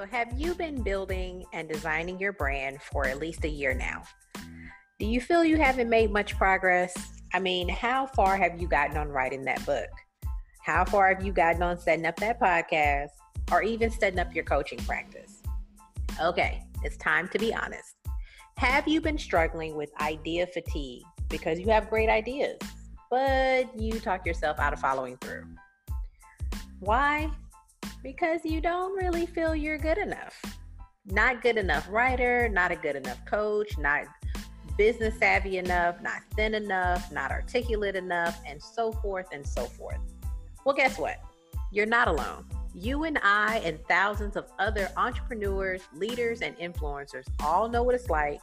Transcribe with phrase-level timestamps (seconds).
[0.00, 4.02] So, have you been building and designing your brand for at least a year now?
[4.98, 6.94] Do you feel you haven't made much progress?
[7.34, 9.90] I mean, how far have you gotten on writing that book?
[10.64, 13.10] How far have you gotten on setting up that podcast
[13.52, 15.42] or even setting up your coaching practice?
[16.18, 17.96] Okay, it's time to be honest.
[18.56, 22.56] Have you been struggling with idea fatigue because you have great ideas,
[23.10, 25.44] but you talk yourself out of following through?
[26.78, 27.30] Why?
[28.02, 30.40] Because you don't really feel you're good enough.
[31.06, 34.04] Not good enough writer, not a good enough coach, not
[34.76, 39.98] business savvy enough, not thin enough, not articulate enough, and so forth and so forth.
[40.64, 41.20] Well, guess what?
[41.72, 42.46] You're not alone.
[42.74, 48.08] You and I and thousands of other entrepreneurs, leaders, and influencers all know what it's
[48.08, 48.40] like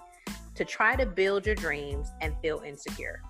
[0.55, 3.21] to try to build your dreams and feel insecure.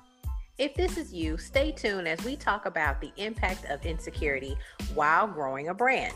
[0.58, 4.58] If this is you, stay tuned as we talk about the impact of insecurity
[4.96, 6.16] while growing a brand.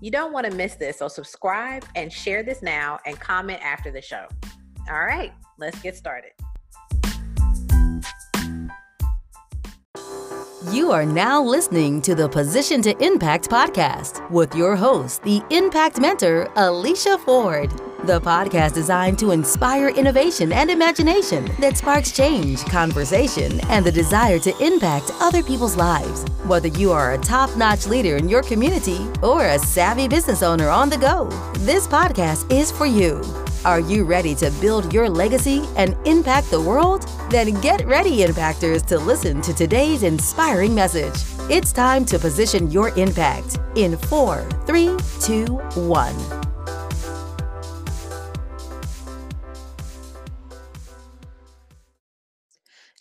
[0.00, 3.90] You don't want to miss this, so subscribe and share this now and comment after
[3.90, 4.26] the show.
[4.88, 6.30] All right, let's get started.
[10.72, 16.00] You are now listening to the Position to Impact podcast with your host, the Impact
[16.00, 17.70] Mentor, Alicia Ford.
[18.04, 24.38] The podcast designed to inspire innovation and imagination that sparks change, conversation, and the desire
[24.38, 26.24] to impact other people's lives.
[26.46, 30.68] Whether you are a top notch leader in your community or a savvy business owner
[30.68, 33.20] on the go, this podcast is for you.
[33.64, 37.08] Are you ready to build your legacy and impact the world?
[37.30, 41.24] Then get ready, Impactors, to listen to today's inspiring message.
[41.50, 46.37] It's time to position your impact in four, three, two, one.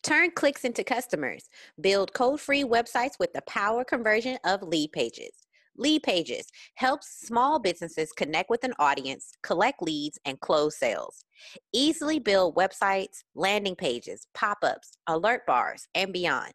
[0.07, 1.49] Turn clicks into customers.
[1.81, 5.31] Build code free websites with the power conversion of lead pages.
[5.75, 11.25] Lead Pages helps small businesses connect with an audience, collect leads, and close sales.
[11.73, 16.53] Easily build websites, landing pages, pop ups, alert bars, and beyond.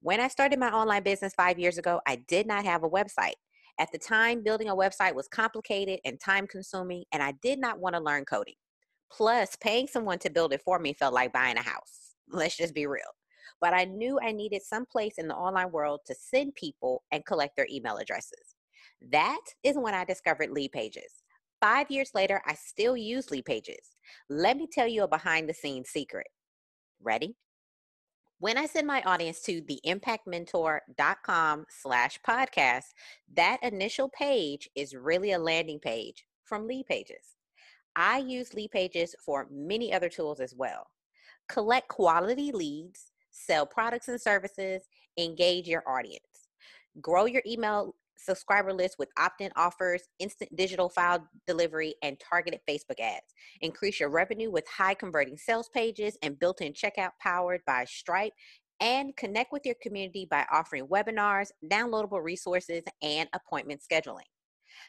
[0.00, 3.34] When I started my online business five years ago, I did not have a website.
[3.78, 7.78] At the time, building a website was complicated and time consuming, and I did not
[7.78, 8.56] want to learn coding.
[9.08, 12.07] Plus, paying someone to build it for me felt like buying a house.
[12.30, 13.02] Let's just be real.
[13.60, 17.26] But I knew I needed some place in the online world to send people and
[17.26, 18.54] collect their email addresses.
[19.10, 21.22] That is when I discovered Lead Pages.
[21.60, 23.96] Five years later, I still use Lead Pages.
[24.28, 26.26] Let me tell you a behind the scenes secret.
[27.02, 27.34] Ready?
[28.40, 32.84] When I send my audience to the impactmentor.com slash podcast,
[33.34, 37.34] that initial page is really a landing page from Lead Pages.
[37.96, 40.86] I use Lead Pages for many other tools as well
[41.48, 44.82] collect quality leads, sell products and services,
[45.18, 46.22] engage your audience.
[47.00, 52.60] Grow your email subscriber list with opt in offers, instant digital file delivery, and targeted
[52.68, 53.34] Facebook ads.
[53.60, 58.32] Increase your revenue with high converting sales pages and built in checkout powered by Stripe.
[58.80, 64.22] And connect with your community by offering webinars, downloadable resources, and appointment scheduling.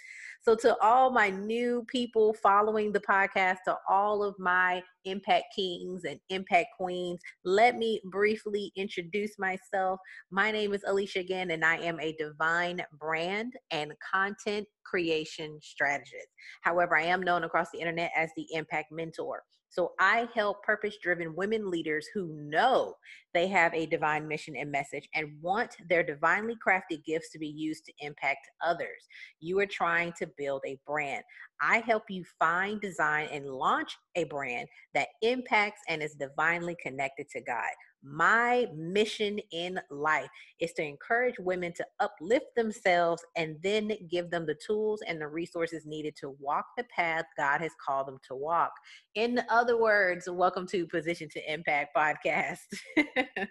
[0.43, 6.03] So, to all my new people following the podcast, to all of my impact kings
[6.03, 9.99] and impact queens, let me briefly introduce myself.
[10.31, 16.29] My name is Alicia again, and I am a divine brand and content creation strategist.
[16.63, 19.43] However, I am known across the internet as the impact mentor.
[19.71, 22.95] So I help purpose driven women leaders who know
[23.33, 27.47] they have a divine mission and message and want their divinely crafted gifts to be
[27.47, 29.07] used to impact others.
[29.39, 31.23] You are trying to build a brand.
[31.61, 37.29] I help you find, design, and launch a brand that impacts and is divinely connected
[37.29, 37.71] to God.
[38.03, 44.47] My mission in life is to encourage women to uplift themselves and then give them
[44.47, 48.35] the tools and the resources needed to walk the path God has called them to
[48.35, 48.71] walk.
[49.13, 52.57] In other words, welcome to Position to Impact podcast.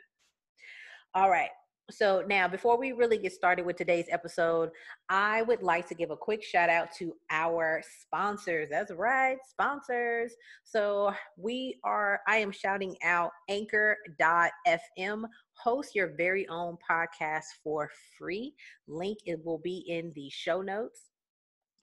[1.14, 1.50] All right.
[1.90, 4.70] So, now before we really get started with today's episode,
[5.08, 8.68] I would like to give a quick shout out to our sponsors.
[8.70, 10.32] That's right, sponsors.
[10.64, 15.24] So, we are, I am shouting out anchor.fm.
[15.54, 18.54] Host your very own podcast for free.
[18.86, 21.10] Link it will be in the show notes.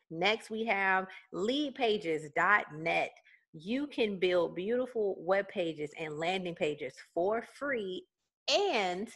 [0.10, 3.12] Next, we have leadpages.net.
[3.54, 8.04] You can build beautiful web pages and landing pages for free
[8.50, 9.10] and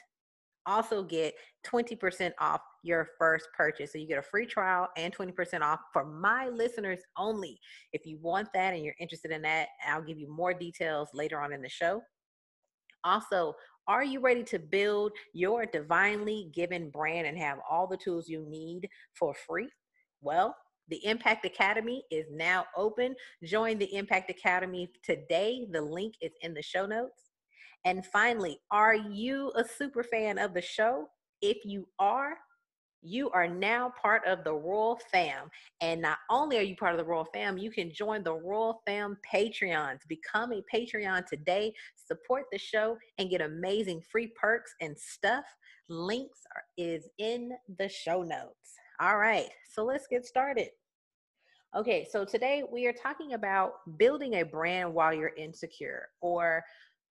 [0.65, 1.33] also get
[1.65, 3.91] 20% off your first purchase.
[3.91, 7.59] So you get a free trial and 20% off for my listeners only.
[7.93, 11.39] If you want that and you're interested in that, I'll give you more details later
[11.39, 12.01] on in the show.
[13.03, 13.53] Also,
[13.87, 18.45] are you ready to build your divinely given brand and have all the tools you
[18.47, 19.69] need for free?
[20.21, 20.55] Well,
[20.87, 23.15] the Impact Academy is now open.
[23.43, 25.67] Join the Impact Academy today.
[25.71, 27.30] The link is in the show notes.
[27.85, 31.07] And finally, are you a super fan of the show?
[31.41, 32.37] If you are,
[33.01, 35.49] you are now part of the Royal Fam.
[35.81, 38.81] And not only are you part of the Royal Fam, you can join the Royal
[38.85, 39.99] Fam Patreons.
[40.07, 45.45] Become a Patreon today, support the show, and get amazing free perks and stuff.
[45.89, 48.75] Links are, is in the show notes.
[48.99, 50.69] All right, so let's get started.
[51.75, 56.61] Okay, so today we are talking about building a brand while you're insecure or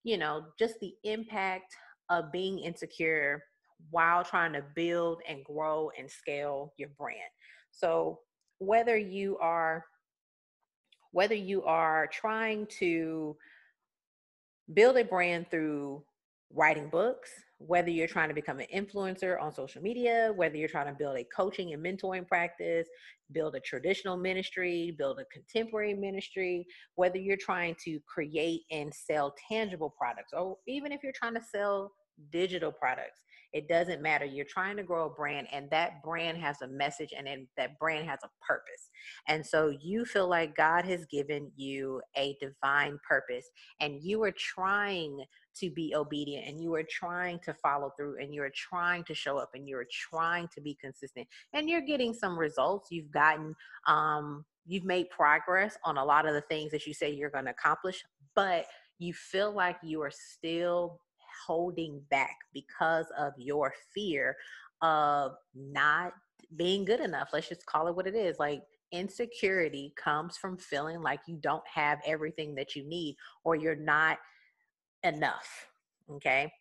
[0.05, 1.75] you know, just the impact
[2.09, 3.43] of being insecure
[3.91, 7.19] while trying to build and grow and scale your brand.
[7.71, 8.21] So
[8.59, 9.85] whether you are
[11.13, 13.37] whether you are trying to
[14.75, 16.05] build a brand through
[16.55, 20.87] writing books, whether you're trying to become an influencer on social media, whether you're trying
[20.87, 22.89] to build a coaching and mentoring practice,
[23.33, 26.65] build a traditional ministry, build a contemporary ministry,
[26.95, 31.43] whether you're trying to create and sell tangible products, or even if you're trying to
[31.55, 31.93] sell
[32.33, 33.21] digital products.
[33.53, 34.25] It doesn't matter.
[34.25, 38.09] You're trying to grow a brand, and that brand has a message, and that brand
[38.09, 38.91] has a purpose.
[39.27, 43.45] And so you feel like God has given you a divine purpose,
[43.81, 45.25] and you are trying
[45.61, 49.39] to be obedient, and you are trying to follow through, and you're trying to show
[49.39, 52.91] up, and you're trying to be consistent, and you're getting some results.
[52.91, 53.55] You've gotten,
[53.87, 57.47] um, you've made progress on a lot of the things that you say you're going
[57.47, 58.05] to accomplish,
[58.35, 58.67] but
[58.99, 61.01] you feel like you are still
[61.47, 64.37] holding back because of your fear
[64.83, 66.13] of not
[66.57, 67.31] being good enough.
[67.33, 68.39] Let's just call it what it is.
[68.39, 68.63] Like
[68.93, 74.19] insecurity comes from feeling like you don't have everything that you need or you're not
[75.05, 75.67] enough.
[76.11, 76.53] Okay.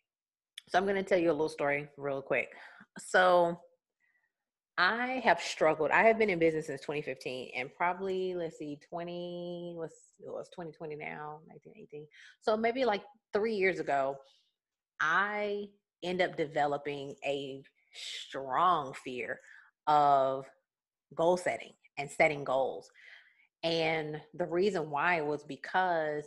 [0.68, 2.48] So I'm going to tell you a little story real quick.
[2.98, 3.58] So
[4.78, 5.90] I have struggled.
[5.90, 10.48] I have been in business since 2015 and probably, let's see, 20, was it was
[10.50, 12.06] 2020 now, 1918.
[12.40, 14.16] So maybe like three years ago,
[15.00, 15.66] I
[16.02, 17.62] end up developing a
[17.92, 19.40] strong fear
[19.86, 20.46] of
[21.14, 22.90] goal setting and setting goals.
[23.62, 26.24] And the reason why was because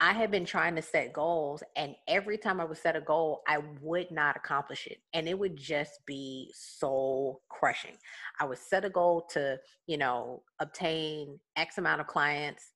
[0.00, 3.42] I had been trying to set goals, and every time I would set a goal,
[3.48, 4.98] I would not accomplish it.
[5.12, 7.96] And it would just be soul crushing.
[8.40, 12.72] I would set a goal to, you know, obtain X amount of clients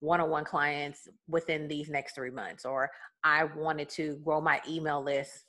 [0.00, 2.90] one-on-one clients within these next three months or
[3.24, 5.44] i wanted to grow my email list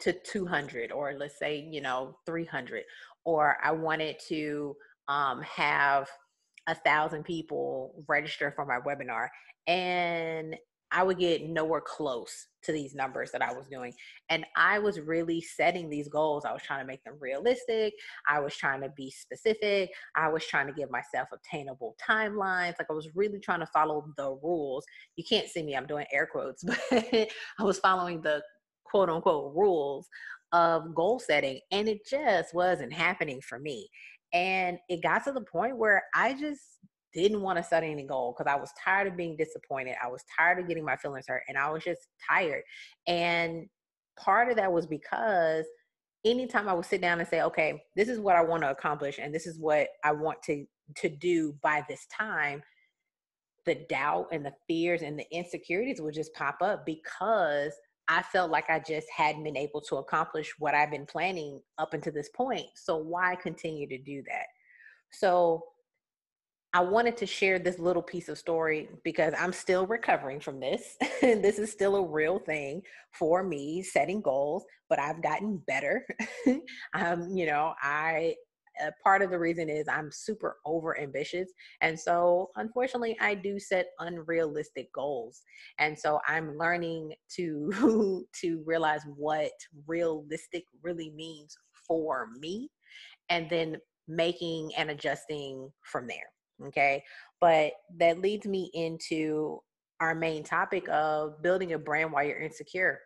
[0.00, 2.82] to 200 or let's say you know 300
[3.24, 4.74] or i wanted to
[5.08, 6.08] um, have
[6.66, 9.28] a thousand people register for my webinar
[9.66, 10.56] and
[10.92, 13.92] I would get nowhere close to these numbers that I was doing.
[14.30, 16.44] And I was really setting these goals.
[16.44, 17.94] I was trying to make them realistic.
[18.28, 19.90] I was trying to be specific.
[20.16, 22.74] I was trying to give myself obtainable timelines.
[22.78, 24.84] Like I was really trying to follow the rules.
[25.16, 27.28] You can't see me, I'm doing air quotes, but I
[27.62, 28.42] was following the
[28.84, 30.08] quote unquote rules
[30.52, 31.60] of goal setting.
[31.72, 33.88] And it just wasn't happening for me.
[34.36, 36.60] And it got to the point where I just
[37.14, 39.96] didn't want to set any goal because I was tired of being disappointed.
[40.04, 42.62] I was tired of getting my feelings hurt and I was just tired.
[43.06, 43.66] And
[44.18, 45.64] part of that was because
[46.22, 49.18] anytime I would sit down and say, okay, this is what I want to accomplish
[49.18, 50.66] and this is what I want to
[50.96, 52.62] to do by this time,
[53.64, 57.72] the doubt and the fears and the insecurities would just pop up because
[58.08, 61.92] I felt like I just hadn't been able to accomplish what I've been planning up
[61.92, 62.66] until this point.
[62.74, 64.46] So why continue to do that?
[65.12, 65.64] So
[66.72, 70.96] I wanted to share this little piece of story because I'm still recovering from this.
[71.22, 72.82] And this is still a real thing
[73.12, 76.06] for me, setting goals, but I've gotten better.
[76.94, 78.34] um, you know, I
[78.84, 81.50] uh, part of the reason is I'm super over ambitious.
[81.80, 85.42] And so, unfortunately, I do set unrealistic goals.
[85.78, 89.52] And so, I'm learning to to realize what
[89.86, 91.56] realistic really means
[91.86, 92.70] for me
[93.28, 93.76] and then
[94.08, 96.68] making and adjusting from there.
[96.68, 97.02] Okay.
[97.40, 99.60] But that leads me into
[100.00, 103.00] our main topic of building a brand while you're insecure.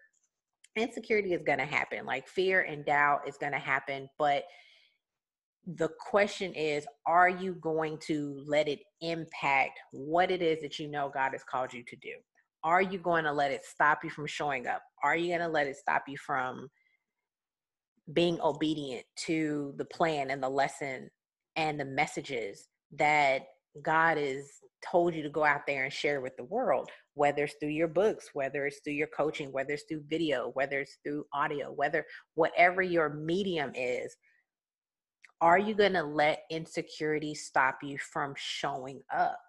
[0.77, 4.09] Insecurity is going to happen, like fear and doubt is going to happen.
[4.19, 4.45] But
[5.77, 10.89] the question is are you going to let it impact what it is that you
[10.89, 12.15] know God has called you to do?
[12.63, 14.83] Are you going to let it stop you from showing up?
[15.03, 16.69] Are you going to let it stop you from
[18.13, 21.09] being obedient to the plan and the lesson
[21.57, 23.43] and the messages that
[23.83, 24.45] God has
[24.85, 27.89] told you to go out there and share with the world, whether it's through your
[27.89, 32.05] books, whether it's through your coaching, whether it's through video, whether it's through audio, whether
[32.35, 34.17] whatever your medium is,
[35.41, 39.41] are you going to let insecurity stop you from showing up?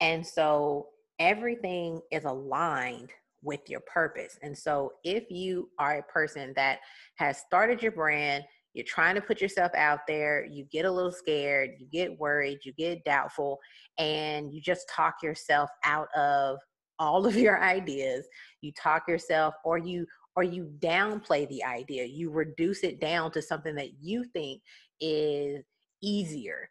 [0.00, 0.88] And so
[1.18, 3.10] everything is aligned
[3.42, 4.38] with your purpose.
[4.42, 6.78] And so if you are a person that
[7.16, 11.12] has started your brand, you're trying to put yourself out there, you get a little
[11.12, 13.58] scared, you get worried, you get doubtful,
[13.98, 16.58] and you just talk yourself out of
[16.98, 18.26] all of your ideas.
[18.60, 22.04] You talk yourself, or you or you downplay the idea.
[22.04, 24.62] You reduce it down to something that you think
[25.00, 25.64] is
[26.02, 26.68] easier.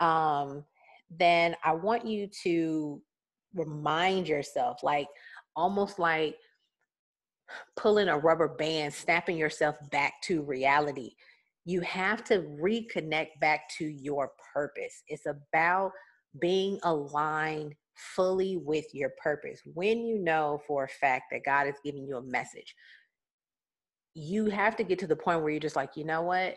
[0.00, 0.64] Um,
[1.10, 3.00] then I want you to
[3.54, 5.08] remind yourself, like
[5.54, 6.36] almost like
[7.76, 11.12] pulling a rubber band, snapping yourself back to reality
[11.64, 15.02] you have to reconnect back to your purpose.
[15.08, 15.92] It's about
[16.40, 19.60] being aligned fully with your purpose.
[19.72, 22.74] When you know for a fact that God is giving you a message,
[24.14, 26.56] you have to get to the point where you're just like, you know what?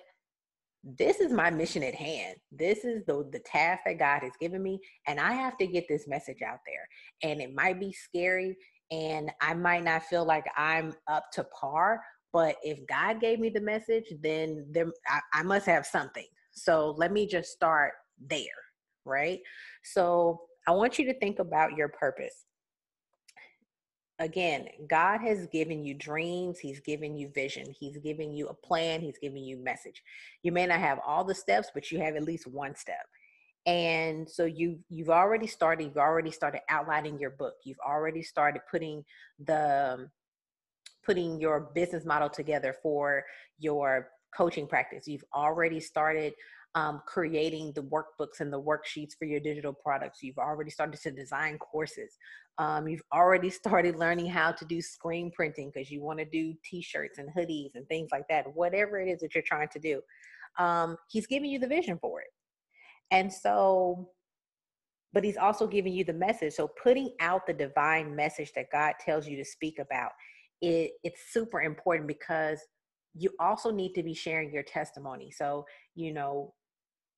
[0.84, 2.38] This is my mission at hand.
[2.52, 5.86] This is the, the task that God has given me, and I have to get
[5.90, 7.32] this message out there.
[7.32, 8.56] And it might be scary,
[8.92, 13.50] and I might not feel like I'm up to par, but if God gave me
[13.50, 16.28] the message, then there I, I must have something.
[16.52, 17.94] So let me just start
[18.30, 18.40] there,
[19.06, 19.40] right?
[19.84, 22.46] So I want you to think about your purpose.
[24.20, 29.02] Again, God has given you dreams, He's given you vision, He's giving you a plan,
[29.02, 30.02] He's giving you message.
[30.42, 33.06] You may not have all the steps, but you have at least one step.
[33.68, 38.62] And so you you've already started, you've already started outlining your book, you've already started
[38.72, 39.04] putting
[39.40, 40.10] the
[41.06, 43.24] putting your business model together for
[43.60, 45.08] your coaching practice.
[45.08, 46.34] You've already started
[46.78, 50.22] um, creating the workbooks and the worksheets for your digital products.
[50.22, 52.16] You've already started to design courses.
[52.60, 56.54] Um, you've already started learning how to do screen printing because you want to do
[56.64, 58.46] t-shirts and hoodies and things like that.
[58.54, 60.02] Whatever it is that you're trying to do,
[60.60, 62.28] um, he's giving you the vision for it.
[63.10, 64.12] And so,
[65.14, 66.54] but he's also giving you the message.
[66.54, 70.12] So putting out the divine message that God tells you to speak about
[70.62, 72.60] it, it's super important because
[73.16, 75.32] you also need to be sharing your testimony.
[75.32, 75.66] So,
[75.96, 76.54] you know,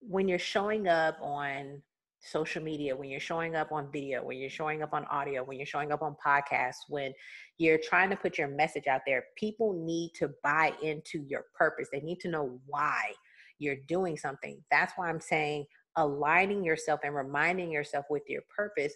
[0.01, 1.81] when you're showing up on
[2.21, 5.57] social media, when you're showing up on video, when you're showing up on audio, when
[5.57, 7.13] you're showing up on podcasts, when
[7.57, 11.87] you're trying to put your message out there, people need to buy into your purpose.
[11.91, 13.13] They need to know why
[13.57, 14.61] you're doing something.
[14.69, 15.65] That's why I'm saying
[15.95, 18.93] aligning yourself and reminding yourself with your purpose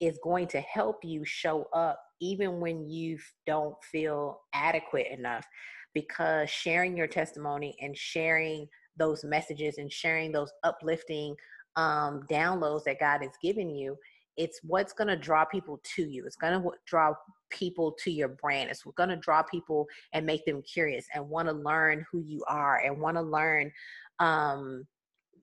[0.00, 5.46] is going to help you show up even when you don't feel adequate enough
[5.94, 8.66] because sharing your testimony and sharing
[8.96, 11.34] those messages and sharing those uplifting
[11.76, 13.96] um, downloads that God has given you,
[14.36, 16.26] it's what's going to draw people to you.
[16.26, 17.14] It's going to draw
[17.50, 18.70] people to your brand.
[18.70, 22.42] It's going to draw people and make them curious and want to learn who you
[22.48, 23.72] are and want to learn
[24.18, 24.86] um,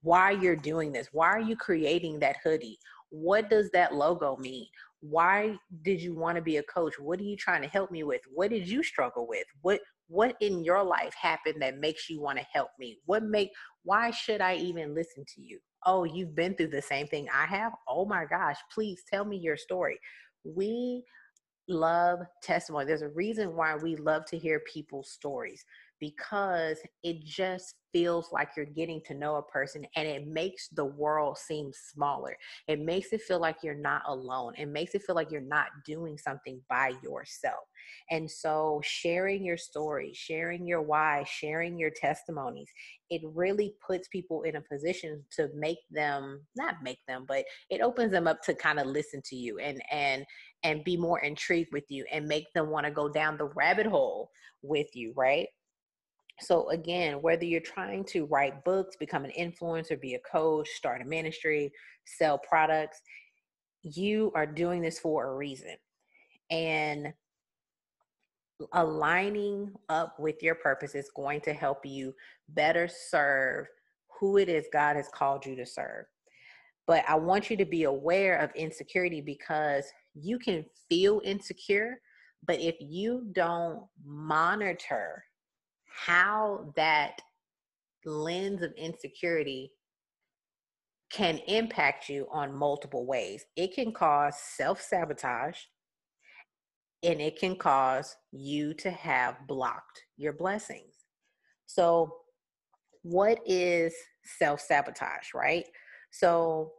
[0.02, 1.10] why you're doing this.
[1.12, 2.78] Why are you creating that hoodie?
[3.10, 4.68] What does that logo mean?
[5.04, 8.04] why did you want to be a coach what are you trying to help me
[8.04, 12.22] with what did you struggle with what what in your life happened that makes you
[12.22, 13.00] want to help me?
[13.06, 13.50] What make
[13.84, 15.60] why should i even listen to you?
[15.86, 17.74] Oh you've been through the same thing i have?
[17.88, 20.00] Oh my gosh please tell me your story.
[20.44, 21.04] We
[21.70, 22.86] love testimony.
[22.86, 25.64] There's a reason why we love to hear people's stories
[26.04, 30.84] because it just feels like you're getting to know a person and it makes the
[30.84, 32.36] world seem smaller.
[32.68, 34.54] It makes it feel like you're not alone.
[34.58, 37.64] It makes it feel like you're not doing something by yourself.
[38.12, 42.70] And so, sharing your story, sharing your why, sharing your testimonies,
[43.10, 47.80] it really puts people in a position to make them not make them, but it
[47.80, 50.26] opens them up to kind of listen to you and and
[50.64, 53.86] and be more intrigued with you and make them want to go down the rabbit
[53.86, 54.30] hole
[54.64, 55.48] with you, right?
[56.42, 61.02] So, again, whether you're trying to write books, become an influencer, be a coach, start
[61.02, 61.72] a ministry,
[62.06, 63.02] sell products,
[63.84, 65.75] you are doing this for a reason.
[66.50, 67.13] And
[68.74, 72.13] aligning up with your purpose is going to help you
[72.50, 73.68] better serve
[74.20, 76.06] who it is God has called you to serve.
[76.88, 79.86] But I want you to be aware of insecurity because
[80.16, 82.00] you can feel insecure,
[82.46, 85.24] but if you don't monitor
[85.94, 87.22] how that
[88.06, 89.72] lens of insecurity
[91.12, 93.46] can impact you on multiple ways.
[93.56, 95.58] It can cause self sabotage
[97.04, 101.06] and it can cause you to have blocked your blessings.
[101.68, 102.16] So,
[103.04, 105.66] what is self sabotage, right?
[106.12, 106.72] So,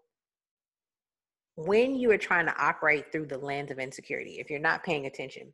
[1.56, 5.06] when you are trying to operate through the lens of insecurity, if you're not paying
[5.06, 5.52] attention,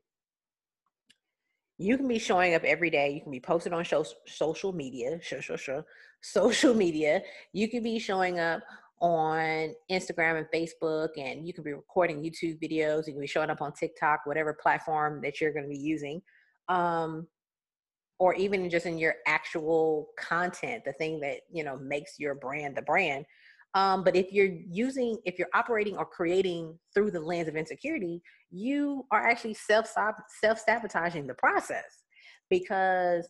[1.80, 3.10] you can be showing up every day.
[3.10, 5.86] You can be posted on show, social media, sure, sure, sure,
[6.20, 7.22] social media.
[7.54, 8.60] You can be showing up
[9.00, 13.06] on Instagram and Facebook, and you can be recording YouTube videos.
[13.06, 16.20] You can be showing up on TikTok, whatever platform that you're going to be using,
[16.68, 17.26] um,
[18.18, 22.76] or even just in your actual content, the thing that you know makes your brand
[22.76, 23.24] the brand.
[23.74, 28.20] Um, but if you're using, if you're operating or creating through the lens of insecurity,
[28.50, 32.02] you are actually self self sabotaging the process
[32.48, 33.28] because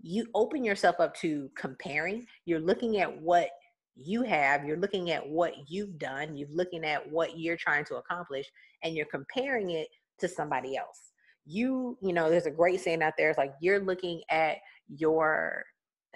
[0.00, 2.26] you open yourself up to comparing.
[2.44, 3.50] You're looking at what
[3.96, 7.96] you have, you're looking at what you've done, you're looking at what you're trying to
[7.96, 8.50] accomplish,
[8.82, 9.88] and you're comparing it
[10.20, 11.12] to somebody else.
[11.44, 13.30] You, you know, there's a great saying out there.
[13.30, 15.64] It's like you're looking at your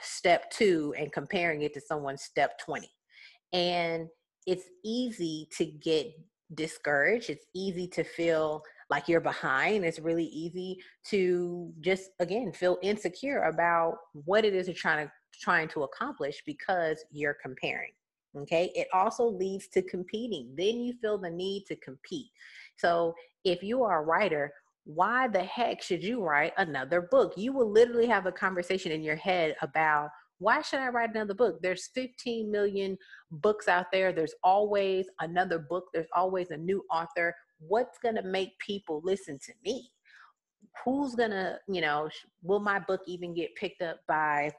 [0.00, 2.88] step two and comparing it to someone's step 20
[3.52, 4.08] and
[4.46, 6.12] it's easy to get
[6.54, 7.30] discouraged.
[7.30, 9.84] It's easy to feel like you're behind.
[9.84, 10.78] It's really easy
[11.10, 16.42] to just again feel insecure about what it is you're trying to trying to accomplish
[16.46, 17.92] because you're comparing.
[18.36, 18.70] Okay.
[18.74, 20.54] It also leads to competing.
[20.56, 22.30] Then you feel the need to compete.
[22.76, 24.52] So if you are a writer,
[24.84, 27.32] why the heck should you write another book?
[27.36, 31.34] You will literally have a conversation in your head about why should I write another
[31.34, 31.60] book?
[31.62, 32.98] There's 15 million
[33.30, 34.12] books out there.
[34.12, 35.84] There's always another book.
[35.92, 37.34] There's always a new author.
[37.58, 39.90] What's going to make people listen to me?
[40.84, 42.08] Who's going to, you know,
[42.42, 44.52] will my book even get picked up by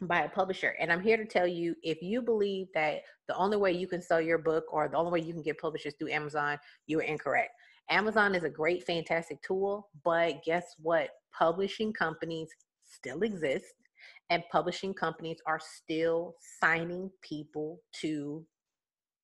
[0.00, 0.74] by a publisher.
[0.80, 4.02] And I'm here to tell you if you believe that the only way you can
[4.02, 7.04] sell your book or the only way you can get publishers through Amazon, you are
[7.04, 7.52] incorrect.
[7.90, 11.10] Amazon is a great, fantastic tool, but guess what?
[11.36, 12.48] Publishing companies
[12.84, 13.74] still exist
[14.30, 18.44] and publishing companies are still signing people to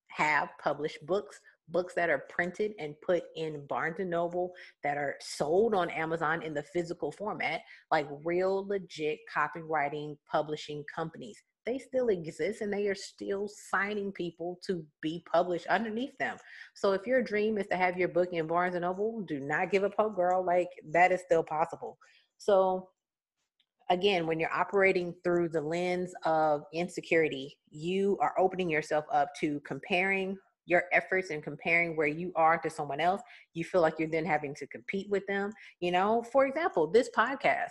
[0.09, 1.39] have published books
[1.71, 4.51] books that are printed and put in Barnes and Noble
[4.83, 7.61] that are sold on Amazon in the physical format,
[7.91, 11.37] like real legit copywriting publishing companies.
[11.65, 16.37] They still exist and they are still signing people to be published underneath them.
[16.73, 19.69] So if your dream is to have your book in Barnes and Noble, do not
[19.69, 20.43] give up hope, girl.
[20.43, 21.97] Like that is still possible.
[22.37, 22.89] So
[23.91, 29.59] again, when you're operating through the lens of insecurity, you are opening yourself up to
[29.65, 33.21] comparing your efforts and comparing where you are to someone else.
[33.53, 35.51] You feel like you're then having to compete with them.
[35.81, 37.69] You know, for example, this podcast.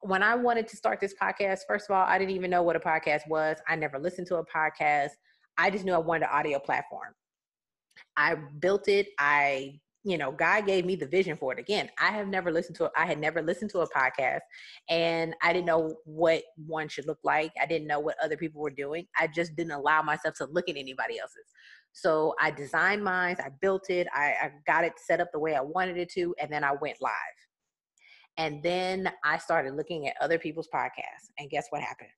[0.00, 2.76] When I wanted to start this podcast, first of all, I didn't even know what
[2.76, 3.56] a podcast was.
[3.68, 5.10] I never listened to a podcast.
[5.58, 7.14] I just knew I wanted an audio platform.
[8.16, 9.08] I built it.
[9.18, 11.58] I you know, God gave me the vision for it.
[11.58, 14.38] Again, I have never listened to, I had never listened to a podcast
[14.88, 17.50] and I didn't know what one should look like.
[17.60, 19.08] I didn't know what other people were doing.
[19.18, 21.50] I just didn't allow myself to look at anybody else's.
[21.92, 25.56] So I designed mine, I built it, I, I got it set up the way
[25.56, 27.12] I wanted it to, and then I went live.
[28.36, 31.30] And then I started looking at other people's podcasts.
[31.38, 32.10] And guess what happened?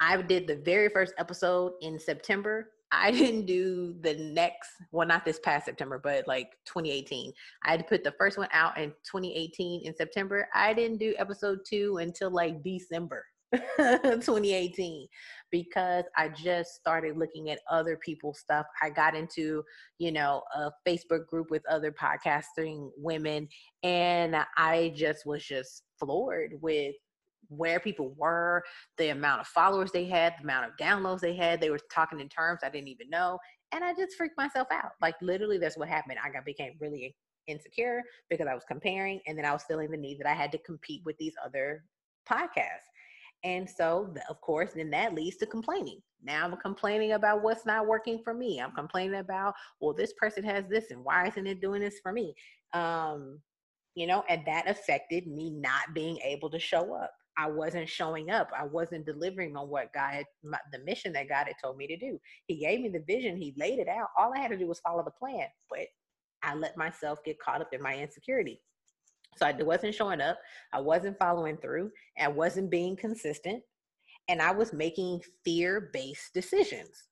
[0.00, 5.24] I did the very first episode in September I didn't do the next, well, not
[5.24, 7.32] this past September, but like 2018.
[7.64, 10.48] I had to put the first one out in 2018 in September.
[10.54, 13.24] I didn't do episode two until like December
[13.78, 15.06] 2018
[15.50, 18.66] because I just started looking at other people's stuff.
[18.82, 19.62] I got into,
[19.98, 23.48] you know, a Facebook group with other podcasting women,
[23.82, 26.94] and I just was just floored with
[27.48, 28.62] where people were,
[28.96, 31.60] the amount of followers they had, the amount of downloads they had.
[31.60, 33.38] They were talking in terms I didn't even know.
[33.72, 34.92] And I just freaked myself out.
[35.02, 36.18] Like literally that's what happened.
[36.24, 37.14] I got became really
[37.46, 40.52] insecure because I was comparing and then I was feeling the need that I had
[40.52, 41.84] to compete with these other
[42.30, 42.88] podcasts.
[43.44, 46.00] And so, of course, then that leads to complaining.
[46.22, 48.60] Now I'm complaining about what's not working for me.
[48.60, 52.12] I'm complaining about, well, this person has this and why isn't it doing this for
[52.12, 52.34] me?
[52.72, 53.38] Um,
[53.94, 57.12] you know, and that affected me not being able to show up.
[57.38, 58.50] I wasn't showing up.
[58.58, 61.86] I wasn't delivering on what God had, my, the mission that God had told me
[61.86, 62.18] to do.
[62.46, 64.08] He gave me the vision, He laid it out.
[64.18, 65.86] All I had to do was follow the plan, but
[66.42, 68.60] I let myself get caught up in my insecurity.
[69.36, 70.38] So I wasn't showing up.
[70.72, 71.92] I wasn't following through.
[72.20, 73.62] I wasn't being consistent.
[74.28, 77.04] And I was making fear based decisions.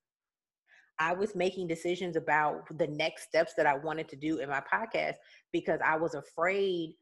[0.98, 4.62] I was making decisions about the next steps that I wanted to do in my
[4.72, 5.14] podcast
[5.52, 6.94] because I was afraid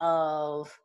[0.00, 0.76] of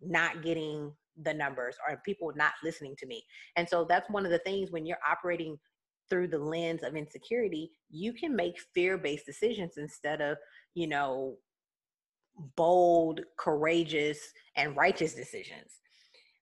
[0.00, 3.22] not getting the numbers or people not listening to me.
[3.56, 5.58] And so that's one of the things when you're operating
[6.08, 10.36] through the lens of insecurity, you can make fear based decisions instead of,
[10.74, 11.36] you know,
[12.56, 14.18] bold, courageous,
[14.56, 15.80] and righteous decisions.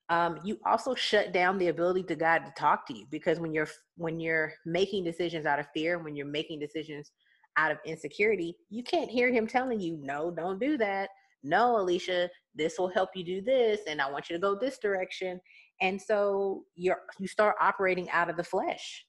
[0.09, 3.53] Um, you also shut down the ability to God to talk to you because when
[3.53, 7.13] you're when you're making decisions out of fear, when you're making decisions
[7.57, 11.11] out of insecurity, you can't hear Him telling you, "No, don't do that."
[11.45, 14.79] No, Alicia, this will help you do this, and I want you to go this
[14.79, 15.41] direction.
[15.81, 19.05] And so you're you start operating out of the flesh.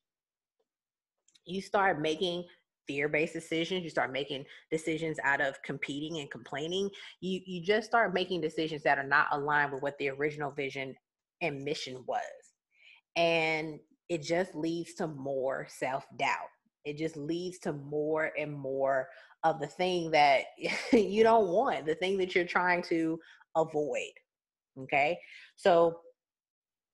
[1.46, 2.46] You start making
[2.88, 8.14] fear-based decisions you start making decisions out of competing and complaining you you just start
[8.14, 10.96] making decisions that are not aligned with what the original vision
[11.42, 12.22] and mission was
[13.16, 16.50] and it just leads to more self-doubt
[16.86, 19.08] it just leads to more and more
[19.44, 20.44] of the thing that
[20.94, 23.20] you don't want the thing that you're trying to
[23.56, 24.12] avoid
[24.80, 25.18] okay
[25.56, 26.00] so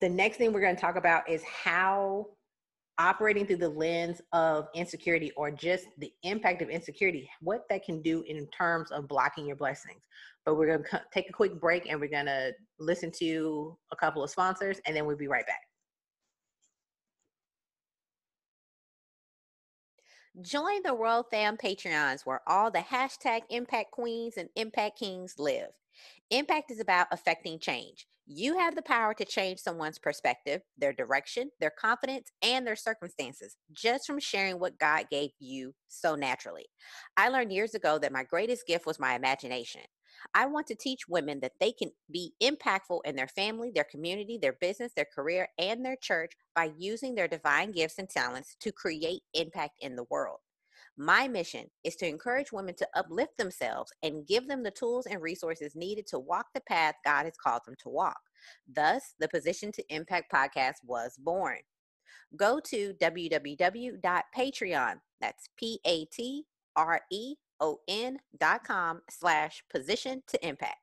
[0.02, 2.28] the next thing we're going to talk about is how
[3.00, 8.02] operating through the lens of insecurity or just the impact of insecurity, what that can
[8.02, 10.02] do in terms of blocking your blessings.
[10.46, 13.96] But we're going to take a quick break and we're going to listen to a
[13.96, 15.67] couple of sponsors and then we'll be right back.
[20.42, 25.70] Join the Royal Fam Patreons where all the hashtag impact queens and impact kings live.
[26.30, 28.06] Impact is about affecting change.
[28.28, 33.56] You have the power to change someone's perspective, their direction, their confidence, and their circumstances
[33.72, 36.66] just from sharing what God gave you so naturally.
[37.16, 39.82] I learned years ago that my greatest gift was my imagination.
[40.38, 44.38] I want to teach women that they can be impactful in their family, their community,
[44.40, 48.72] their business, their career, and their church by using their divine gifts and talents to
[48.72, 50.38] create impact in the world.
[50.96, 55.20] My mission is to encourage women to uplift themselves and give them the tools and
[55.24, 58.20] resources needed to walk the path God has called them to walk.
[58.72, 61.58] Thus, the Position to Impact podcast was born.
[62.36, 66.46] Go to www.patreon, that's P-A-T-R-E-O-N
[66.78, 67.02] dot
[68.66, 70.78] com slash position to impact.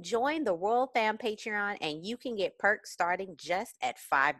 [0.00, 4.34] Join the Royal Fam Patreon and you can get perks starting just at $5.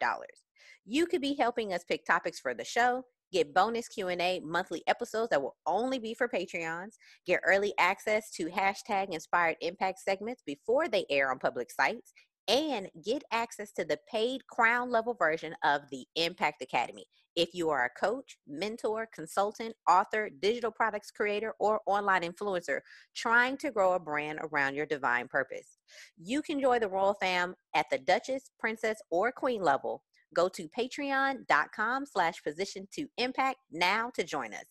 [0.87, 5.31] You could be helping us pick topics for the show, get bonus q&a monthly episodes
[5.31, 6.95] that will only be for patreons
[7.27, 12.13] get early access to hashtag inspired impact segments before they air on public sites
[12.49, 17.05] and get access to the paid crown level version of the impact academy
[17.39, 22.81] if you are a coach mentor consultant author digital products creator or online influencer
[23.17, 25.79] trying to grow a brand around your divine purpose
[26.17, 30.03] you can join the royal fam at the duchess princess or queen level
[30.35, 34.67] Go to patreon.com slash position to impact now to join us.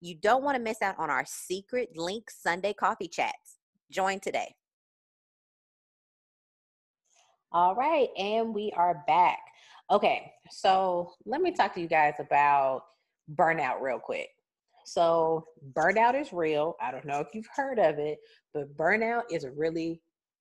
[0.00, 3.58] You don't want to miss out on our secret link Sunday coffee chats.
[3.90, 4.54] Join today.
[7.52, 9.38] All right, and we are back.
[9.90, 12.82] Okay, so let me talk to you guys about
[13.34, 14.28] burnout real quick.
[14.84, 15.44] So,
[15.74, 16.76] burnout is real.
[16.80, 18.18] I don't know if you've heard of it,
[18.52, 20.00] but burnout is a really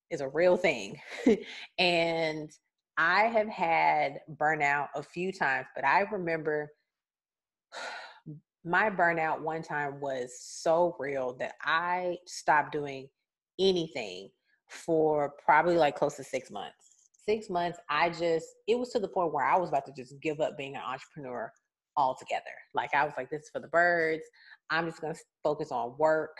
[0.10, 1.00] is a real thing.
[1.80, 2.50] and
[2.98, 6.72] I have had burnout a few times, but I remember
[8.66, 13.10] my burnout one time was so real that I stopped doing
[13.60, 14.30] anything
[14.70, 16.95] for probably like close to six months.
[17.28, 20.20] Six months, I just, it was to the point where I was about to just
[20.22, 21.52] give up being an entrepreneur
[21.98, 22.44] altogether.
[22.74, 24.24] Like I was like, this is for the birds.
[24.70, 26.38] I'm just gonna focus on work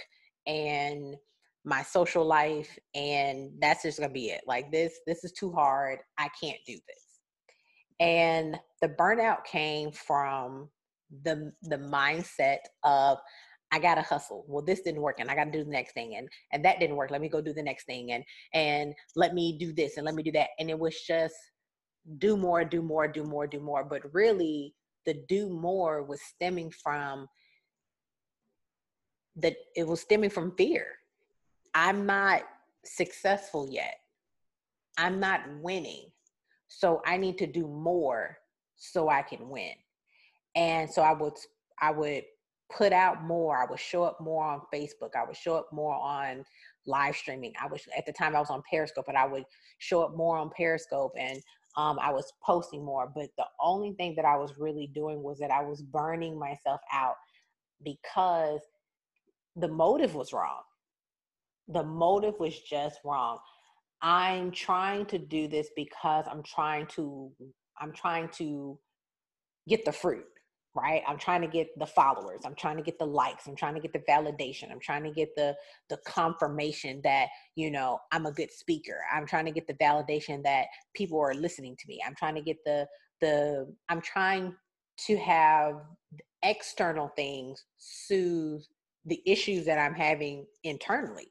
[0.48, 1.16] and
[1.64, 4.42] my social life, and that's just gonna be it.
[4.48, 6.00] Like this, this is too hard.
[6.20, 7.06] I can't do this.
[8.00, 10.70] And the burnout came from
[11.24, 13.18] the the mindset of
[13.76, 14.46] I gotta hustle.
[14.48, 16.96] Well, this didn't work, and I gotta do the next thing, and and that didn't
[16.96, 17.12] work.
[17.12, 20.16] Let me go do the next thing, and and let me do this, and let
[20.16, 20.52] me do that.
[20.60, 21.36] And it was just
[22.18, 23.84] do more, do more, do more, do more.
[23.84, 24.74] But really,
[25.06, 27.28] the do more was stemming from
[29.36, 29.58] that.
[29.76, 30.88] It was stemming from fear.
[31.74, 32.44] I'm not
[32.86, 33.98] successful yet.
[34.98, 36.12] I'm not winning,
[36.70, 38.38] so I need to do more
[38.78, 39.74] so I can win.
[40.56, 41.34] And so I would
[41.82, 42.24] I would
[42.70, 43.58] put out more.
[43.58, 45.16] I would show up more on Facebook.
[45.16, 46.44] I would show up more on
[46.88, 47.54] live streaming.
[47.62, 49.44] I was at the time I was on Periscope, but I would
[49.80, 51.42] show up more on Periscope and
[51.78, 53.12] um, I was posting more.
[53.14, 56.82] But the only thing that I was really doing was that I was burning myself
[56.92, 57.16] out
[57.84, 58.62] because
[59.56, 60.62] the motive was wrong.
[61.68, 63.40] The motive was just wrong.
[64.02, 67.32] I'm trying to do this because I'm trying to
[67.80, 68.78] I'm trying to
[69.68, 70.26] get the fruit
[70.76, 71.02] right?
[71.08, 73.82] I'm trying to get the followers i'm trying to get the likes i'm trying to
[73.82, 75.56] get the validation i'm trying to get the
[75.90, 80.44] the confirmation that you know i'm a good speaker i'm trying to get the validation
[80.44, 82.86] that people are listening to me i'm trying to get the
[83.22, 84.54] the i'm trying
[84.98, 85.82] to have
[86.44, 88.62] external things soothe
[89.06, 91.28] the issues that i'm having internally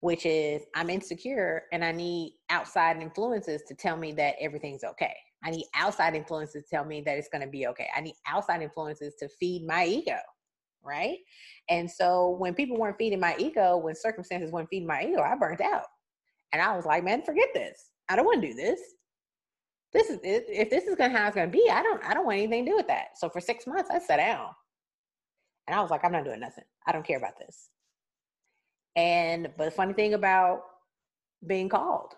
[0.00, 5.14] which is i'm insecure and i need outside influences to tell me that everything's okay
[5.44, 7.88] I need outside influences to tell me that it's going to be okay.
[7.94, 10.18] I need outside influences to feed my ego,
[10.84, 11.18] right?
[11.68, 15.34] And so when people weren't feeding my ego, when circumstances weren't feeding my ego, I
[15.34, 15.86] burnt out.
[16.52, 17.90] And I was like, man, forget this.
[18.08, 18.80] I don't want to do this.
[19.92, 21.68] This is if this is gonna how it's gonna be.
[21.70, 23.18] I don't I don't want anything to do with that.
[23.18, 24.48] So for six months, I sat down,
[25.66, 26.64] and I was like, I'm not doing nothing.
[26.86, 27.68] I don't care about this.
[28.96, 30.62] And but the funny thing about
[31.46, 32.14] being called,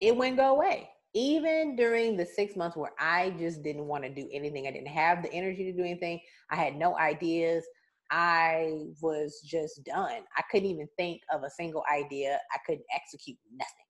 [0.00, 4.10] it wouldn't go away even during the six months where I just didn't want to
[4.10, 6.20] do anything, I didn't have the energy to do anything,
[6.50, 7.64] I had no ideas.
[8.12, 10.22] I was just done.
[10.36, 12.38] I couldn't even think of a single idea.
[12.52, 13.86] I couldn't execute nothing.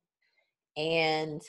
[0.77, 1.43] And,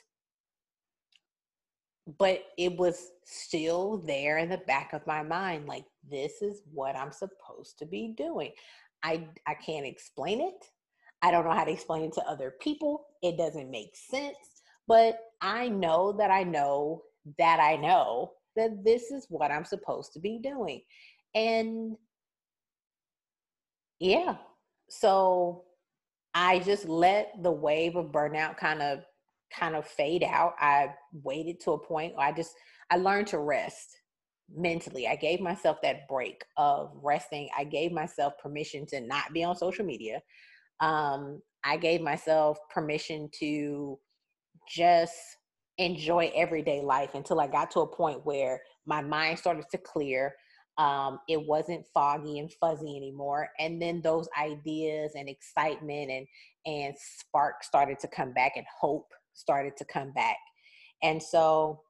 [2.18, 6.96] but it was still there in the back of my mind like, this is what
[6.96, 8.52] I'm supposed to be doing.
[9.04, 10.66] I, I can't explain it.
[11.22, 13.06] I don't know how to explain it to other people.
[13.22, 14.38] It doesn't make sense.
[14.88, 17.04] But I know that I know
[17.38, 20.82] that I know that this is what I'm supposed to be doing.
[21.36, 21.96] And
[24.00, 24.36] yeah,
[24.90, 25.64] so
[26.34, 29.00] I just let the wave of burnout kind of
[29.58, 30.54] kind of fade out.
[30.60, 30.90] I
[31.24, 32.54] waited to a point I just
[32.90, 33.98] I learned to rest
[34.54, 35.08] mentally.
[35.08, 37.50] I gave myself that break of resting.
[37.58, 40.22] I gave myself permission to not be on social media.
[40.80, 43.98] Um, I gave myself permission to
[44.70, 45.16] just
[45.78, 50.36] enjoy everyday life until I got to a point where my mind started to clear.
[50.78, 53.50] Um, it wasn't foggy and fuzzy anymore.
[53.60, 56.28] And then those ideas and excitement and
[56.66, 60.38] and spark started to come back and hope started to come back.
[61.04, 61.82] And so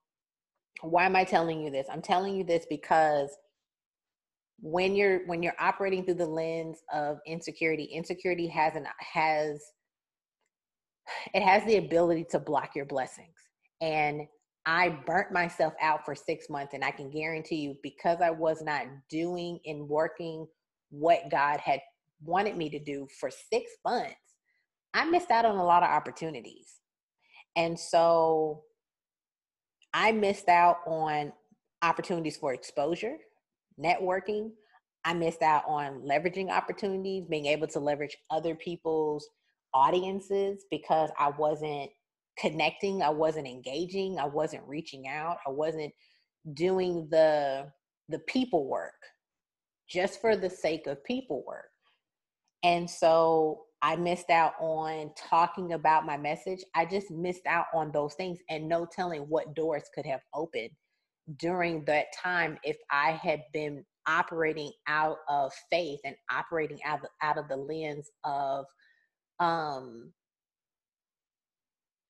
[0.82, 1.88] why am I telling you this?
[1.92, 3.30] I'm telling you this because
[4.60, 9.62] when you're when you're operating through the lens of insecurity, insecurity has an has
[11.34, 13.36] it has the ability to block your blessings.
[13.82, 14.28] And
[14.66, 18.62] I burnt myself out for six months, and I can guarantee you, because I was
[18.62, 20.48] not doing and working
[20.90, 21.80] what God had
[22.24, 24.16] wanted me to do for six months,
[24.94, 26.76] I missed out on a lot of opportunities.
[27.56, 28.64] And so
[29.94, 31.34] I missed out on
[31.82, 33.18] opportunities for exposure,
[33.84, 34.52] networking.
[35.04, 39.28] I missed out on leveraging opportunities, being able to leverage other people's
[39.74, 41.90] audiences because I wasn't
[42.38, 45.94] connecting, I wasn't engaging, I wasn't reaching out, I wasn't
[46.54, 47.72] doing the
[48.10, 48.94] the people work
[49.90, 51.70] just for the sake of people work.
[52.64, 56.64] And so I missed out on talking about my message.
[56.76, 60.70] I just missed out on those things and no telling what doors could have opened
[61.38, 67.06] during that time if I had been operating out of faith and operating out of,
[67.22, 68.66] out of the lens of
[69.42, 70.14] um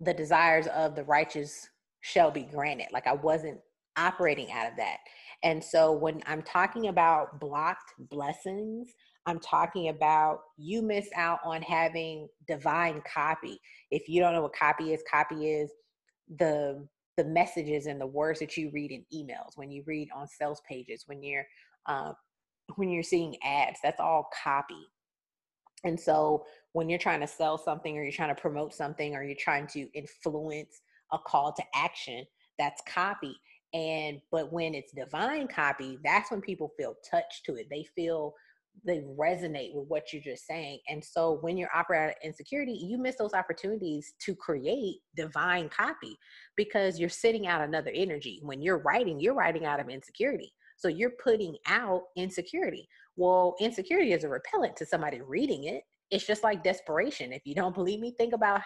[0.01, 1.69] the desires of the righteous
[2.01, 2.87] shall be granted.
[2.93, 3.59] Like i wasn't
[3.97, 4.97] operating out of that.
[5.43, 8.93] And so when i'm talking about blocked blessings
[9.27, 13.59] i'm talking about you miss out on having divine copy.
[13.91, 15.71] If you don't know what copy is copy is
[16.39, 20.27] the the messages and the words that you read in emails, when you read on
[20.27, 21.45] sales pages, when you're
[21.87, 22.13] uh,
[22.75, 24.87] when you're seeing ads, that's all copy.
[25.83, 29.23] And so when you're trying to sell something or you're trying to promote something or
[29.23, 32.25] you're trying to influence a call to action,
[32.57, 33.35] that's copy.
[33.73, 37.67] And but when it's divine copy, that's when people feel touched to it.
[37.69, 38.33] They feel
[38.85, 40.79] they resonate with what you're just saying.
[40.87, 46.17] And so when you're operating insecurity, you miss those opportunities to create divine copy
[46.55, 48.39] because you're sitting out another energy.
[48.43, 50.53] When you're writing, you're writing out of insecurity.
[50.77, 52.87] So you're putting out insecurity.
[53.15, 55.83] Well, insecurity is a repellent to somebody reading it.
[56.11, 57.31] It's just like desperation.
[57.31, 58.61] If you don't believe me, think about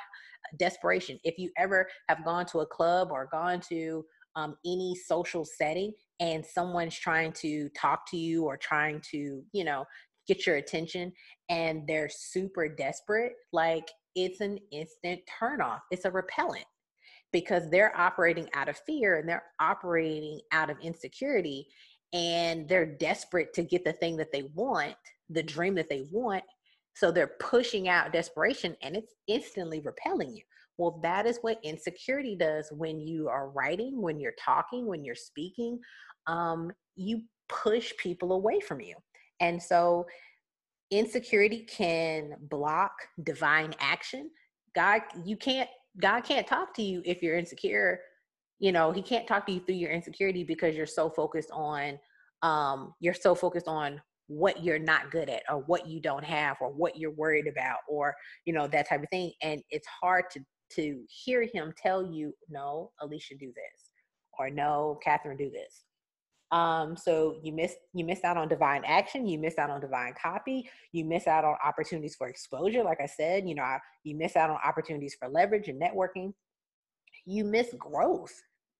[0.58, 1.20] desperation.
[1.24, 4.04] If you ever have gone to a club or gone to
[4.36, 9.64] um, any social setting and someone's trying to talk to you or trying to, you
[9.64, 9.86] know,
[10.28, 11.12] get your attention
[11.50, 15.80] and they're super desperate, like it's an instant turnoff.
[15.92, 16.66] It's a repellent
[17.32, 21.68] because they're operating out of fear and they're operating out of insecurity
[22.16, 24.96] and they're desperate to get the thing that they want,
[25.30, 26.44] the dream that they want.
[26.94, 30.44] So they're pushing out desperation and it's instantly repelling you.
[30.78, 35.14] Well, that is what insecurity does when you are writing, when you're talking, when you're
[35.14, 35.78] speaking.
[36.26, 38.96] Um, you push people away from you.
[39.42, 40.06] And so
[40.92, 44.30] insecurity can block divine action.
[44.74, 48.00] God, you can't, God can't talk to you if you're insecure.
[48.66, 52.00] You know, he can't talk to you through your insecurity because you're so focused on,
[52.42, 56.58] um, you're so focused on what you're not good at or what you don't have
[56.60, 60.26] or what you're worried about or you know that type of thing and it's hard
[60.32, 60.40] to
[60.72, 63.92] to hear him tell you, no, Alicia, do this,
[64.40, 65.84] or no, Catherine, do this.
[66.50, 70.16] Um, so you miss you miss out on divine action, you miss out on divine
[70.20, 72.84] copy, you miss out on opportunities for exposure.
[72.84, 76.34] Like I said, you know, you miss out on opportunities for leverage and networking.
[77.28, 78.34] You miss growth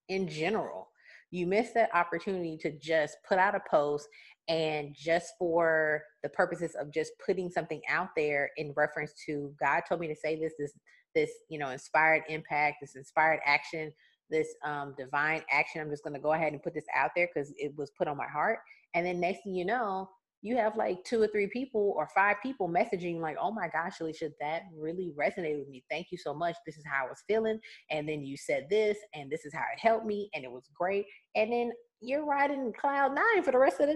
[0.10, 0.90] in general.
[1.32, 4.08] You miss that opportunity to just put out a post
[4.48, 9.82] and just for the purposes of just putting something out there in reference to God
[9.88, 10.74] told me to say this, this
[11.16, 13.92] this you know inspired impact this inspired action
[14.30, 17.28] this um, divine action i'm just going to go ahead and put this out there
[17.34, 18.60] because it was put on my heart
[18.94, 20.08] and then next thing you know
[20.46, 24.00] you have like two or three people or five people messaging like oh my gosh
[24.00, 27.24] alicia that really resonated with me thank you so much this is how i was
[27.28, 30.52] feeling and then you said this and this is how it helped me and it
[30.52, 31.06] was great
[31.36, 33.96] and then you're riding cloud nine for the rest of the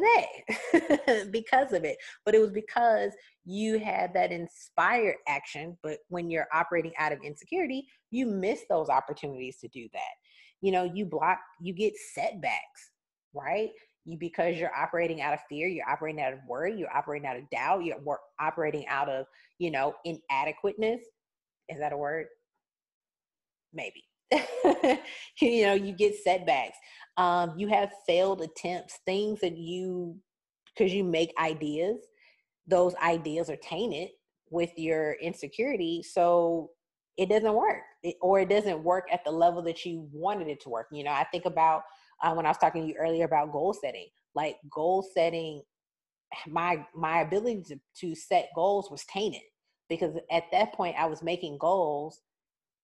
[1.05, 1.97] day because of it.
[2.25, 3.11] But it was because
[3.45, 5.77] you had that inspired action.
[5.83, 10.13] But when you're operating out of insecurity, you miss those opportunities to do that.
[10.61, 12.91] You know, you block, you get setbacks,
[13.33, 13.69] right?
[14.09, 17.37] You because you're operating out of fear, you're operating out of worry, you're operating out
[17.37, 17.97] of doubt, you're
[18.39, 19.25] operating out of,
[19.59, 21.01] you know, inadequateness.
[21.69, 22.25] Is that a word?
[23.73, 24.03] Maybe.
[25.41, 26.77] you know, you get setbacks.
[27.17, 30.17] Um, you have failed attempts, things that you,
[30.75, 31.97] because you make ideas,
[32.67, 34.09] those ideas are tainted
[34.49, 36.03] with your insecurity.
[36.03, 36.71] So
[37.17, 40.61] it doesn't work, it, or it doesn't work at the level that you wanted it
[40.61, 40.87] to work.
[40.91, 41.83] You know, I think about
[42.21, 45.61] uh, when I was talking to you earlier about goal setting, like goal setting,
[46.47, 49.41] my my ability to, to set goals was tainted
[49.89, 52.21] because at that point I was making goals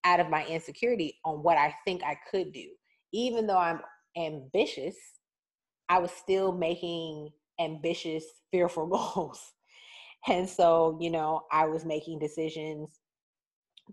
[0.03, 2.67] out of my insecurity on what I think I could do.
[3.13, 3.81] Even though I'm
[4.17, 4.95] ambitious,
[5.89, 9.39] I was still making ambitious, fearful goals.
[10.27, 12.99] And so, you know, I was making decisions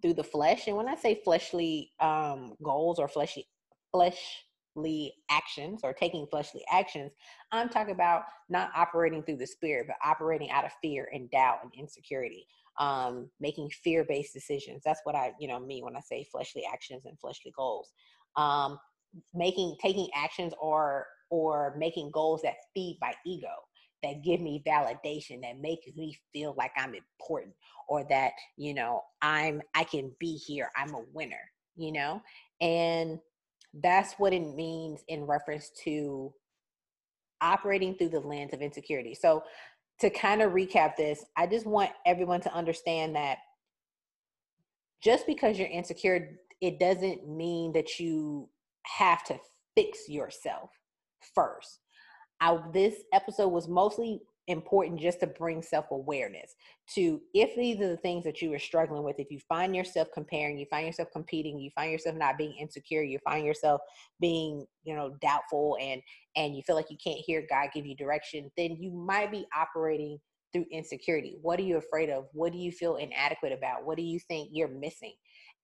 [0.01, 0.67] through the flesh.
[0.67, 3.47] And when I say fleshly um, goals or fleshly,
[3.93, 4.21] fleshly
[5.31, 7.13] actions or taking fleshly actions,
[7.51, 11.59] I'm talking about not operating through the spirit, but operating out of fear and doubt
[11.63, 12.47] and insecurity
[12.79, 14.83] um, making fear-based decisions.
[14.85, 17.93] That's what I, you know, mean when I say fleshly actions and fleshly goals.
[18.37, 18.79] Um,
[19.35, 23.49] making taking actions or or making goals that feed my ego
[24.03, 27.55] that give me validation that make me feel like i'm important
[27.89, 32.23] or that you know i'm i can be here i'm a winner you know
[32.61, 33.19] and
[33.81, 36.33] that's what it means in reference to
[37.41, 39.43] operating through the lens of insecurity so
[40.03, 43.39] to kind of recap this, I just want everyone to understand that
[45.01, 48.49] just because you're insecure, it doesn't mean that you
[48.85, 49.39] have to
[49.77, 50.71] fix yourself
[51.35, 51.79] first.
[52.41, 56.55] I, this episode was mostly important just to bring self-awareness
[56.93, 60.09] to if these are the things that you are struggling with if you find yourself
[60.13, 63.81] comparing you find yourself competing you find yourself not being insecure you find yourself
[64.21, 66.03] being you know doubtful and
[66.35, 69.47] and you feel like you can't hear god give you direction then you might be
[69.57, 70.19] operating
[70.53, 71.39] through insecurity.
[71.41, 72.27] What are you afraid of?
[72.33, 73.85] What do you feel inadequate about?
[73.85, 75.15] What do you think you're missing?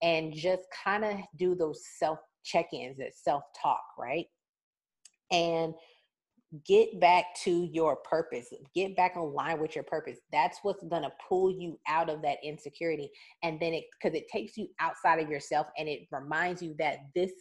[0.03, 4.27] And just kind of do those self check ins, that self talk, right?
[5.31, 5.75] And
[6.65, 10.19] get back to your purpose get back in line with your purpose.
[10.33, 13.11] That's what's going to pull you out of that insecurity
[13.43, 16.99] and then it because it takes you outside of yourself and it reminds you that
[17.15, 17.33] this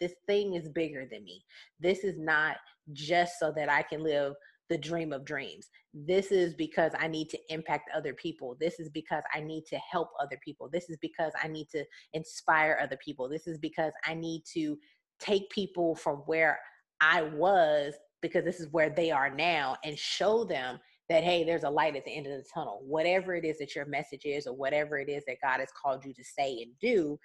[0.00, 1.44] this thing is bigger than me.
[1.78, 2.56] This is not
[2.92, 4.34] just so that i can live
[4.70, 5.68] the dream of dreams.
[5.92, 8.56] This is because i need to impact other people.
[8.60, 10.70] This is because i need to help other people.
[10.72, 11.84] This is because i need to
[12.14, 13.28] inspire other people.
[13.28, 14.78] This is because i need to
[15.20, 16.58] take people from where
[17.00, 17.94] I was
[18.26, 21.96] because this is where they are now and show them that hey there's a light
[21.96, 22.80] at the end of the tunnel.
[22.82, 26.04] Whatever it is that your message is or whatever it is that god has called
[26.04, 27.18] you to say and do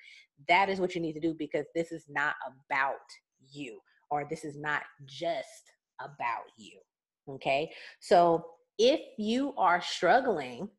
[0.48, 2.36] that is what you need to do because this is not
[2.66, 2.96] about
[3.52, 3.80] you
[4.12, 5.64] or this is not just
[6.02, 6.80] about you
[7.36, 7.72] okay?
[8.00, 8.46] So
[8.78, 10.70] if you are struggling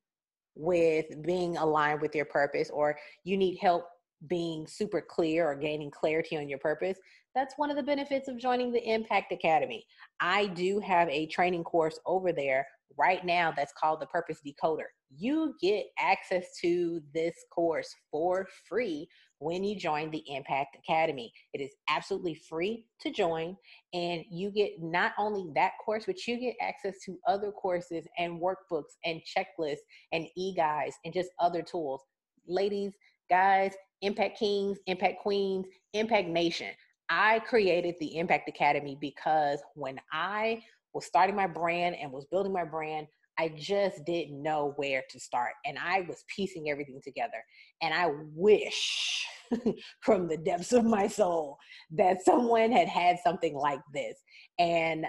[0.55, 3.85] with being aligned with your purpose or you need help
[4.27, 6.99] being super clear or gaining clarity on your purpose,
[7.35, 9.85] that's one of the benefits of joining the Impact Academy.
[10.21, 12.67] I do have a training course over there
[12.99, 14.87] right now that's called the Purpose Decoder.
[15.17, 19.09] You get access to this course for free
[19.39, 21.33] when you join the Impact Academy.
[21.55, 23.57] It is absolutely free to join,
[23.95, 28.41] and you get not only that course, but you get access to other courses and
[28.41, 29.79] workbooks and checklists
[30.13, 32.03] and e guides and just other tools.
[32.47, 32.93] Ladies,
[33.29, 33.73] guys,
[34.03, 36.71] Impact Kings, Impact Queens, Impact Nation.
[37.11, 40.63] I created the Impact Academy because when I
[40.95, 45.19] was starting my brand and was building my brand, I just didn't know where to
[45.19, 45.53] start.
[45.65, 47.45] And I was piecing everything together.
[47.83, 49.27] And I wish
[50.03, 51.59] from the depths of my soul
[51.93, 54.17] that someone had had something like this.
[54.59, 55.07] And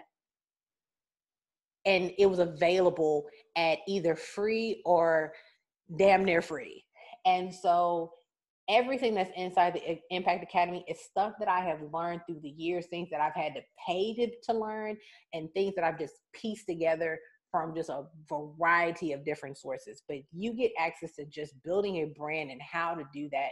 [1.86, 3.26] and it was available
[3.56, 5.34] at either free or
[5.98, 6.84] damn near free.
[7.26, 8.12] And so
[8.72, 12.88] everything that's inside the Impact Academy is stuff that I have learned through the years,
[12.88, 14.98] things that I've had to pay to, to learn,
[15.34, 17.20] and things that I've just pieced together
[17.52, 20.02] from just a variety of different sources.
[20.08, 23.50] But you get access to just building a brand and how to do that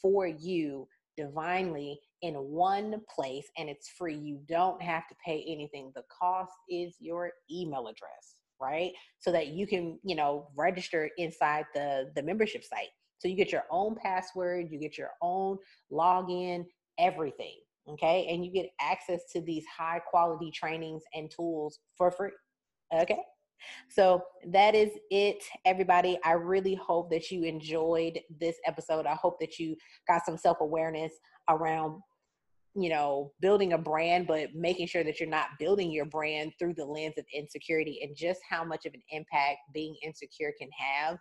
[0.00, 4.16] for you divinely in one place, and it's free.
[4.16, 5.90] You don't have to pay anything.
[5.94, 11.64] The cost is your email address right so that you can you know register inside
[11.74, 12.90] the the membership site
[13.20, 15.58] so you get your own password, you get your own
[15.92, 16.64] login,
[16.98, 17.56] everything.
[17.88, 18.26] Okay.
[18.30, 22.30] And you get access to these high quality trainings and tools for free.
[22.94, 23.20] Okay.
[23.90, 26.18] So that is it, everybody.
[26.24, 29.04] I really hope that you enjoyed this episode.
[29.04, 29.76] I hope that you
[30.08, 31.12] got some self awareness
[31.48, 32.00] around
[32.76, 36.72] you know building a brand but making sure that you're not building your brand through
[36.72, 41.18] the lens of insecurity and just how much of an impact being insecure can have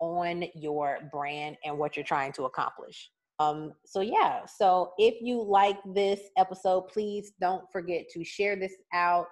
[0.00, 3.10] on your brand and what you're trying to accomplish.
[3.40, 8.74] Um, so yeah, so if you like this episode, please don't forget to share this
[8.92, 9.26] out,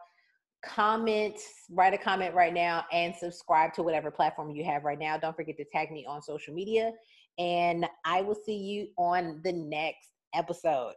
[0.64, 1.38] comment,
[1.70, 5.16] write a comment right now, and subscribe to whatever platform you have right now.
[5.18, 6.92] Don't forget to tag me on social media,
[7.38, 10.92] and I will see you on the next episode.